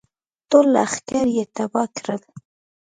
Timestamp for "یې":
1.35-1.43